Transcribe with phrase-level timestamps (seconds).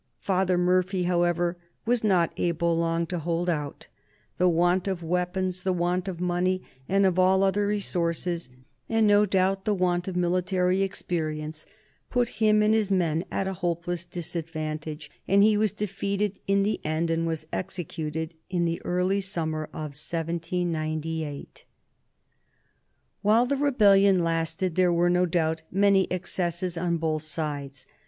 [0.19, 3.85] Father Murphy, however, was not able long to hold out.
[4.39, 8.49] The want of weapons, the want of money and of all other resources,
[8.89, 11.67] and no doubt the want of military experience,
[12.09, 16.83] put him and his men at a hopeless disadvantage, and he was defeated in the
[16.83, 21.63] end, and was executed in the early summer of 1798.
[23.21, 27.85] While the rebellion lasted there were, no doubt, many excesses on both sides.